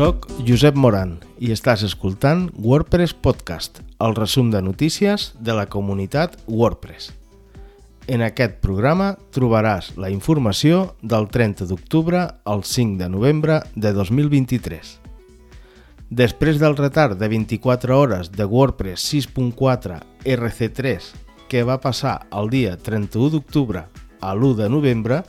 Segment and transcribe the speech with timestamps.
[0.00, 1.10] Soc Josep Moran
[1.44, 7.10] i estàs escoltant WordPress Podcast, el resum de notícies de la comunitat WordPress.
[8.08, 14.94] En aquest programa trobaràs la informació del 30 d'octubre al 5 de novembre de 2023.
[16.08, 21.12] Després del retard de 24 hores de WordPress 6.4 RC3
[21.52, 23.84] que va passar el dia 31 d'octubre
[24.16, 25.24] a l'1 de novembre,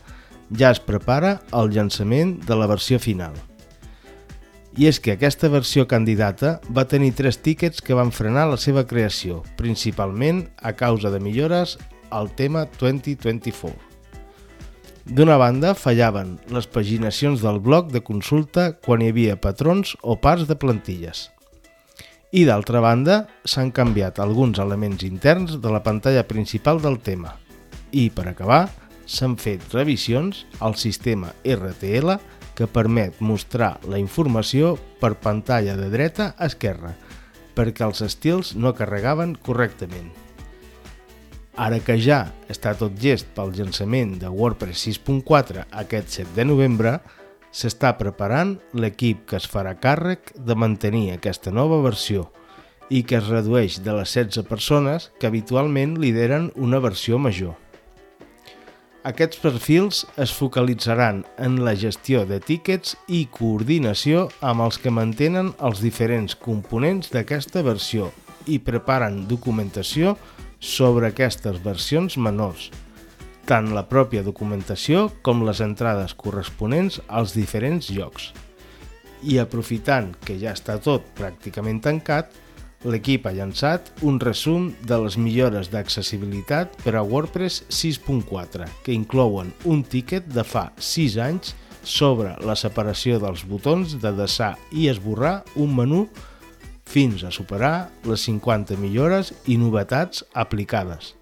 [0.55, 3.35] ja es prepara el llançament de la versió final.
[4.80, 8.85] I és que aquesta versió candidata va tenir tres tíquets que van frenar la seva
[8.88, 11.77] creació, principalment a causa de millores
[12.09, 13.76] al tema 2024.
[15.12, 20.48] D'una banda, fallaven les paginacions del bloc de consulta quan hi havia patrons o parts
[20.48, 21.27] de plantilles.
[22.31, 27.35] I d'altra banda, s'han canviat alguns elements interns de la pantalla principal del tema.
[27.91, 28.70] I, per acabar,
[29.03, 32.15] s'han fet revisions al sistema RTL
[32.55, 36.96] que permet mostrar la informació per pantalla de dreta a esquerra,
[37.55, 40.12] perquè els estils no carregaven correctament.
[41.60, 46.99] Ara que ja està tot gest pel llançament de WordPress 6.4 aquest 7 de novembre,
[47.52, 52.30] s'està preparant l'equip que es farà càrrec de mantenir aquesta nova versió
[52.90, 57.55] i que es redueix de les 16 persones que habitualment lideren una versió major.
[59.02, 65.50] Aquests perfils es focalitzaran en la gestió de tíquets i coordinació amb els que mantenen
[65.58, 68.12] els diferents components d'aquesta versió
[68.46, 70.13] i preparen documentació
[70.62, 72.68] sobre aquestes versions menors,
[73.50, 78.30] tant la pròpia documentació com les entrades corresponents als diferents llocs.
[79.25, 82.30] I aprofitant que ja està tot pràcticament tancat,
[82.84, 89.51] l'equip ha llançat un resum de les millores d'accessibilitat per a WordPress 6.4, que inclouen
[89.69, 91.53] un tiquet de fa 6 anys
[91.84, 96.06] sobre la separació dels botons de desar i esborrar un menú
[96.92, 101.16] fins a superar les 50 millores i novetats aplicades.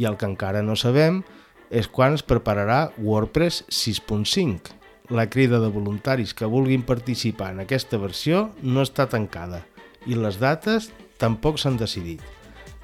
[0.00, 1.22] I el que encara no sabem
[1.70, 4.76] és quan es prepararà WordPress 6.5.
[5.10, 9.64] La crida de voluntaris que vulguin participar en aquesta versió no està tancada
[10.06, 10.90] i les dates
[11.20, 12.22] tampoc s'han decidit,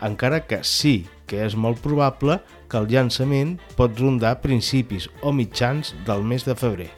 [0.04, 2.38] encara que sí que és molt probable
[2.70, 6.90] que el llançament pot rondar principis o mitjans del mes de febrer.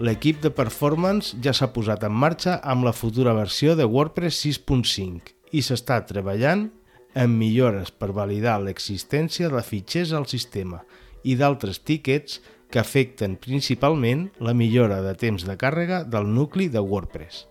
[0.00, 5.34] L'equip de performance ja s'ha posat en marxa amb la futura versió de WordPress 6.5
[5.52, 6.70] i s'està treballant
[7.12, 10.80] en millores per validar l'existència de fitxers al sistema
[11.26, 16.80] i d'altres tíquets que afecten principalment la millora de temps de càrrega del nucli de
[16.80, 17.49] WordPress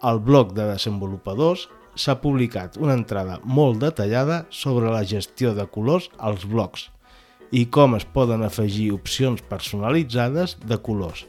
[0.00, 1.66] al bloc de desenvolupadors
[1.98, 6.88] s'ha publicat una entrada molt detallada sobre la gestió de colors als blocs
[7.50, 11.24] i com es poden afegir opcions personalitzades de colors,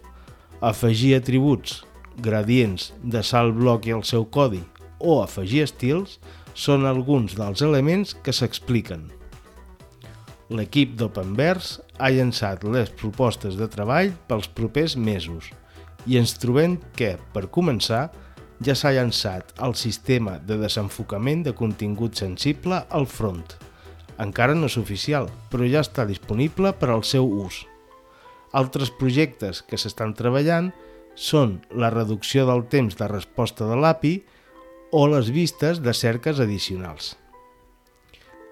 [0.61, 1.85] afegir atributs,
[2.19, 4.61] gradients, deixar el bloc i el seu codi
[4.99, 6.17] o afegir estils
[6.53, 9.07] són alguns dels elements que s'expliquen.
[10.49, 15.51] L'equip d'Openverse ha llançat les propostes de treball pels propers mesos
[16.09, 18.09] i ens trobem que, per començar,
[18.65, 23.55] ja s'ha llançat el sistema de desenfocament de contingut sensible al front.
[24.19, 27.63] Encara no és oficial, però ja està disponible per al seu ús.
[28.51, 30.73] Altres projectes que s'estan treballant
[31.15, 34.13] són la reducció del temps de resposta de l'API
[34.91, 37.15] o les vistes de cerques addicionals.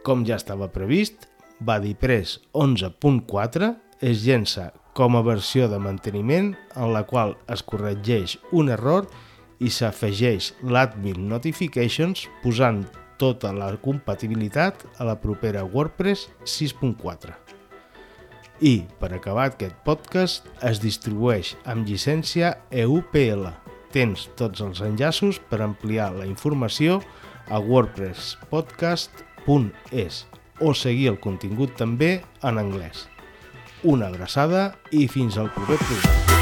[0.07, 1.27] Com ja estava previst,
[1.59, 8.69] BuddyPress 11.4 es llença com a versió de manteniment en la qual es corregeix un
[8.71, 9.27] error i
[9.59, 12.85] i s'afegeix l'Admin Notifications posant
[13.17, 17.33] tota la compatibilitat a la propera WordPress 6.4.
[18.61, 23.47] I, per acabar aquest podcast, es distribueix amb llicència EUPL.
[23.93, 27.01] Tens tots els enllaços per ampliar la informació
[27.49, 30.25] a wordpresspodcast.es
[30.59, 33.07] o seguir el contingut també en anglès.
[33.85, 36.36] Una abraçada i fins al proper programa.